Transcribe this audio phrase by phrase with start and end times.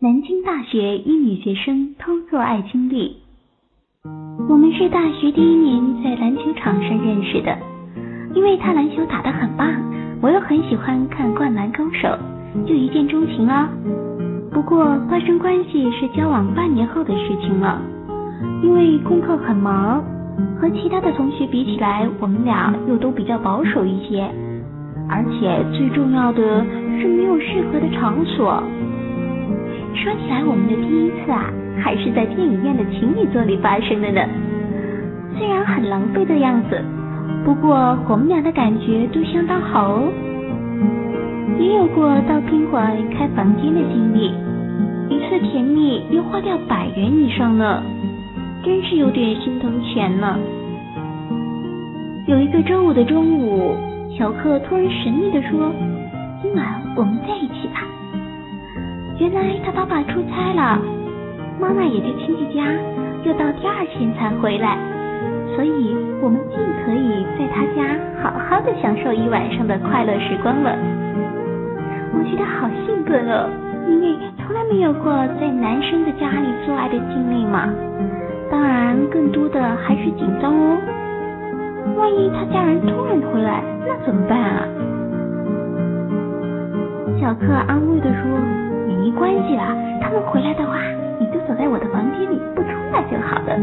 [0.00, 3.16] 南京大学一女学生偷做爱经历。
[4.48, 7.58] 我们是大学第一年在篮球场上认识的，
[8.32, 9.66] 因为他篮球打得很棒，
[10.22, 12.16] 我又很喜欢看灌篮高手，
[12.64, 13.68] 就一见钟情了。
[14.52, 17.82] 不过发生关系是交往半年后的事情了，
[18.62, 20.00] 因为功课很忙，
[20.60, 24.30] 和其他的同学比起来，我们俩又都比较保守一些，
[25.08, 26.64] 而且最重要的
[27.00, 28.62] 是没有适合的场所。
[29.98, 31.50] 说起来，我们的第一次啊，
[31.82, 34.20] 还是在电影院的情侣座里发生的呢。
[35.36, 36.80] 虽然很狼狈的样子，
[37.44, 40.08] 不过我们俩的感觉都相当好哦。
[41.58, 44.32] 也有过到宾馆开房间的经历，
[45.10, 47.82] 一次甜蜜又花掉百元以上呢，
[48.62, 50.38] 真是有点心疼钱呢。
[52.28, 53.74] 有一个周五的中午，
[54.16, 55.72] 小克突然神秘的说
[56.40, 57.67] ：“今晚我们在一起。”
[59.18, 60.78] 原来他爸爸出差了，
[61.60, 62.62] 妈妈也去亲戚家，
[63.24, 64.78] 要到第二天才回来，
[65.56, 70.70] 所以我们尽可以在他家好好的享受一晚上的快乐时光了。
[72.14, 73.50] 我觉得好兴奋哦，
[73.88, 75.10] 因为从来没有过
[75.40, 77.68] 在男生的家里做爱的经历嘛。
[78.48, 80.78] 当然，更多的还是紧张哦。
[81.96, 84.62] 万一他家人突然回来，那怎么办啊？
[87.20, 88.67] 小克安慰的说。
[88.98, 90.76] 没关系啦，他们回来的话，
[91.20, 93.56] 你就躲在我的房间里不出来就好了。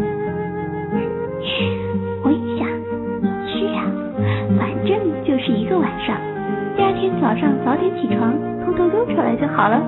[2.23, 2.65] 我一想，
[3.45, 3.83] 是啊，
[4.57, 6.15] 反正就是一个晚上，
[6.75, 8.33] 第二天早上早点起床，
[8.65, 9.81] 偷偷溜出来就好了。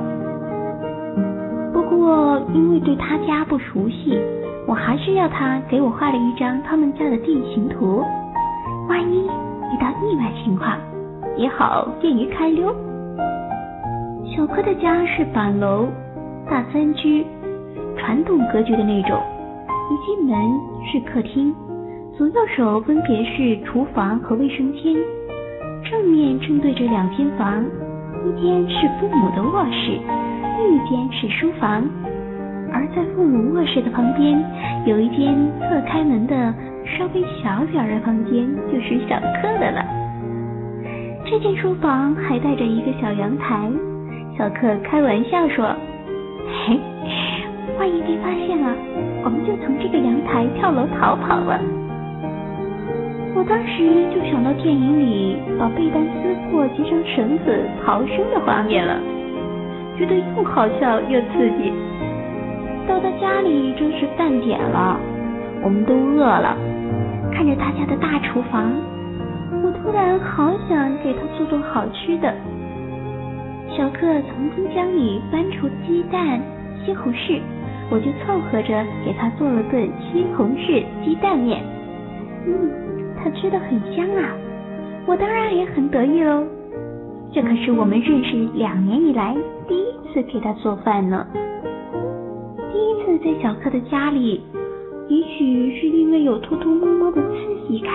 [1.74, 4.20] 不过因为对他家不熟悉，
[4.68, 8.04] 我还是要他给我画了一张他们家的地形图，
[8.90, 10.78] 万一遇到意外情况，
[11.38, 12.76] 也好便于开溜。
[14.36, 15.88] 小柯的家是板楼
[16.50, 17.26] 大三居，
[17.98, 19.18] 传统格局的那种。
[19.90, 20.38] 一进门
[20.86, 21.56] 是客厅，
[22.18, 24.94] 左右手分别是厨房和卫生间，
[25.90, 27.64] 正面正对着两间房，
[28.26, 29.98] 一间是父母的卧室，
[30.58, 31.84] 另一间是书房。
[32.74, 34.44] 而在父母卧室的旁边，
[34.86, 36.54] 有一间侧开门的
[36.86, 39.86] 稍微小点儿的房间，就是小柯的了。
[41.26, 43.72] 这间书房还带着一个小阳台。
[44.38, 45.66] 小克开玩笑说
[46.46, 46.80] ：“嘿，
[47.80, 48.72] 万一被发现了，
[49.24, 51.60] 我们就从这个阳台跳楼逃跑了。”
[53.34, 59.02] 我当时就想到电影里把被单撕破、结成绳子逃生的画面了，
[59.98, 61.74] 觉得又好笑又刺激。
[62.88, 65.00] 到他家里正是饭点了，
[65.64, 66.56] 我们都饿了，
[67.34, 68.72] 看着他家的大厨房，
[69.64, 72.32] 我突然好想给他做做好吃的。
[73.78, 76.42] 小克从冰箱里翻出鸡蛋、
[76.84, 77.40] 西红柿，
[77.92, 81.62] 我就凑合着给他做了顿西红柿鸡蛋面。
[82.48, 82.72] 嗯，
[83.16, 84.34] 他吃的很香啊，
[85.06, 86.44] 我当然也很得意喽。
[87.32, 89.38] 这可是我们认识两年以来
[89.68, 91.28] 第一次给他做饭呢。
[92.74, 94.42] 第一次在小克的家里，
[95.08, 97.94] 也许是因为有偷偷摸摸的刺激感，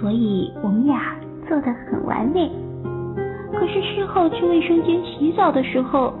[0.00, 1.14] 所以我们俩
[1.46, 2.50] 做的很完美。
[3.58, 6.14] 可是事后去卫生间洗澡的时候，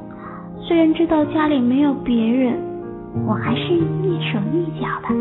[0.60, 2.58] 虽然知道家里没有别人，
[3.26, 3.62] 我还是
[4.02, 5.14] 蹑手蹑脚的。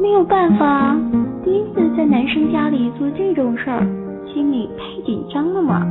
[0.00, 0.96] 没有办法，
[1.44, 3.86] 第一次在男生家里做这种事儿，
[4.32, 5.86] 心里太紧张了嘛。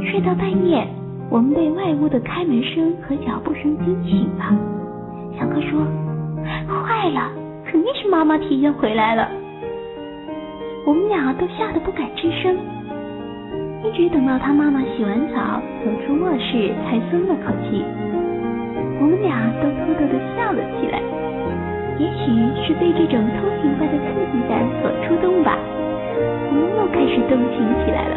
[0.00, 0.88] 睡到半夜，
[1.28, 4.56] 我们被外屋的开门声和脚步声惊醒了。
[5.38, 5.80] 小哥说
[6.82, 7.30] ：“坏了，
[7.66, 9.28] 肯定是妈妈提前回来了。”
[10.86, 12.56] 我们俩都吓得不敢吱声。
[13.84, 17.84] 一直等到他妈妈洗完澡走出卧室，才松了口气。
[19.00, 21.00] 我们俩都偷偷的笑了起来。
[21.98, 22.30] 也许
[22.62, 25.58] 是被这种偷情般的刺激感所触动吧，
[26.46, 28.14] 我们又开始动情起来了。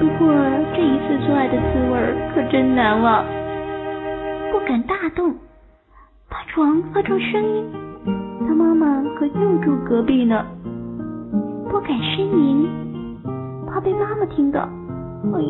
[0.00, 0.32] 不过
[0.74, 1.96] 这一次做爱的滋味
[2.34, 3.24] 可真难忘，
[4.52, 5.34] 不敢大动，
[6.30, 7.66] 怕床发出声音。
[8.46, 10.44] 他妈妈可就住隔壁呢，
[11.68, 12.85] 不敢呻吟。
[13.76, 14.66] 怕被妈妈听到，
[15.34, 15.40] 哎，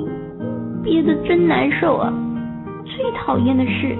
[0.82, 2.12] 憋得真难受啊！
[2.84, 3.94] 最讨厌的是，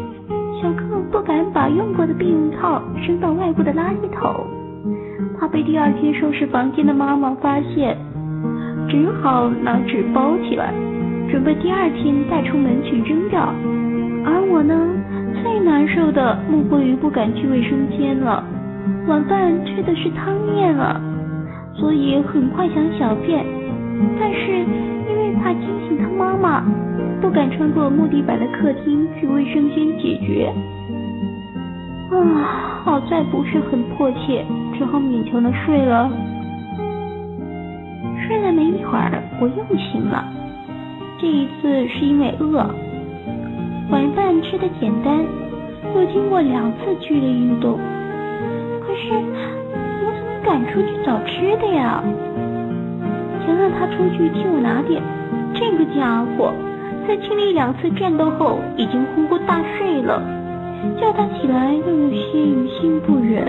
[0.61, 0.83] 小克
[1.13, 4.45] 不敢把用过的避孕套扔到外部的垃圾桶，
[5.39, 7.97] 怕被第二天收拾房间的妈妈发现，
[8.89, 10.75] 只好拿纸包起来，
[11.31, 13.55] 准备第二天带出门去扔掉。
[14.25, 14.75] 而我呢，
[15.41, 18.43] 最难受的莫过于不敢去卫生间了，
[19.07, 21.01] 晚饭吃的是汤面啊，
[21.77, 23.47] 所以很快想小便。
[24.19, 24.59] 但是
[25.09, 26.63] 因为怕惊醒他妈妈，
[27.21, 30.53] 不敢穿过木地板的客厅去卫生间解决。
[32.11, 34.45] 啊，好在不是很迫切，
[34.79, 36.11] 只好勉强的睡了。
[38.27, 40.25] 睡了没一会儿，我又醒了。
[41.19, 42.65] 这一次是因为饿，
[43.91, 45.25] 晚饭吃的简单，
[45.95, 47.79] 又经过两次剧烈运动。
[48.81, 49.15] 可是
[50.05, 52.03] 我怎么敢出去找吃的呀？
[53.47, 55.01] 想让他出去替我拿点。
[55.55, 56.53] 这个家伙
[57.07, 60.21] 在经历两次战斗后已经呼呼大睡了，
[61.01, 63.45] 叫他起来又有些于心不忍。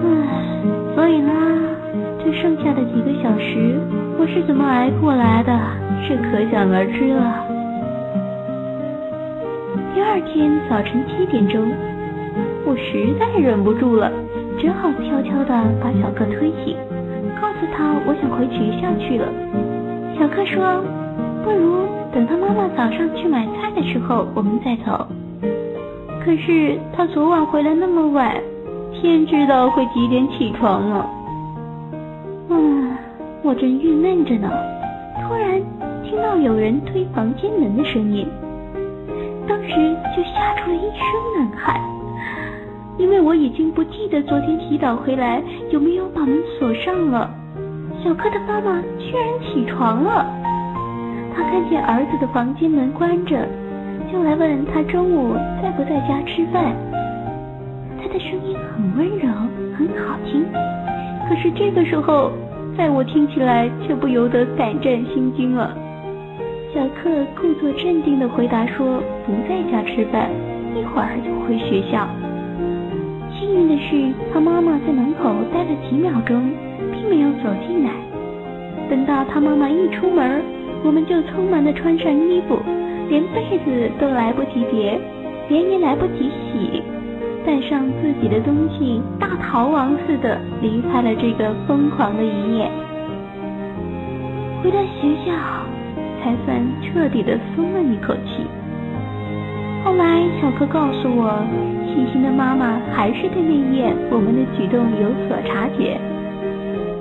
[0.00, 0.04] 唉，
[0.94, 1.30] 所以呢，
[2.24, 3.78] 这剩下的几个小时，
[4.18, 5.52] 我是怎么挨过来的，
[6.06, 7.44] 是可想而知了。
[9.94, 11.70] 第二天早晨七点钟，
[12.64, 14.10] 我实在忍不住了，
[14.58, 16.76] 只好悄悄地把小克推醒，
[17.58, 19.26] 告诉他我想回学校去了。
[20.16, 20.80] 小克说
[21.42, 25.04] ：“不如等他妈妈早上去买菜的时候，我们再走。”
[26.24, 28.36] 可是他昨晚回来那么晚，
[28.94, 31.10] 天知道会几点起床了。
[32.50, 32.96] 嗯，
[33.42, 34.48] 我正郁闷着呢，
[35.26, 35.60] 突然
[36.04, 38.24] 听到有人推房间门的声音，
[39.48, 41.74] 当时就吓出了一身冷汗，
[42.98, 47.28] 因为我已经不记得昨天洗澡回来有没有把门锁上了。
[48.02, 50.24] 小克的妈妈居然起床了，
[51.34, 53.46] 她看见儿子的房间门关着，
[54.10, 56.74] 就来问他中午在不在家吃饭。
[58.00, 59.28] 他的声音很温柔，
[59.76, 60.44] 很好听，
[61.28, 62.30] 可是这个时候，
[62.76, 65.74] 在我听起来却不由得胆战心惊了。
[66.72, 70.30] 小克故作镇定的回答说不在家吃饭，
[70.76, 72.06] 一会儿就回学校。
[73.34, 76.48] 幸运的是，他妈妈在门口待了几秒钟。
[76.98, 77.90] 并没有走进来。
[78.90, 80.42] 等到他妈妈一出门，
[80.82, 82.58] 我们就匆忙的穿上衣服，
[83.08, 84.98] 连被子都来不及叠，
[85.48, 86.82] 连也来不及洗，
[87.46, 92.68] 带上自己的东西，大逃亡似的离开了这个疯狂的一夜。
[94.62, 95.32] 回到学校，
[96.20, 98.42] 才算彻底的松了一口气。
[99.84, 101.38] 后来小柯告诉我，
[101.86, 105.96] 细心的妈妈还是对那夜我们的举动有所察觉。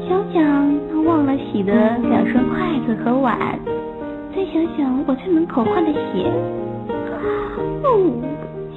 [0.08, 0.44] 想想
[0.90, 3.38] 他忘了洗的两双筷子和碗，
[4.34, 6.32] 再想想我在门口换的鞋，
[7.84, 8.22] 哦，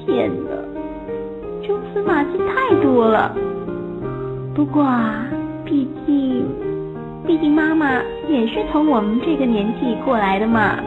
[0.04, 0.50] 天哪，
[1.64, 3.32] 蛛丝马迹太多了。
[4.54, 5.24] 不过啊，
[5.64, 6.44] 毕竟，
[7.24, 10.78] 毕竟妈妈也是从我们这个年纪过来的嘛。